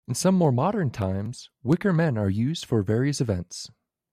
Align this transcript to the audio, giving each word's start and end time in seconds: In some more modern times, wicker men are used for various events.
In 0.07 0.15
some 0.15 0.33
more 0.33 0.51
modern 0.51 0.89
times, 0.89 1.51
wicker 1.61 1.93
men 1.93 2.17
are 2.17 2.27
used 2.29 2.65
for 2.65 2.81
various 2.81 3.21
events. 3.21 3.69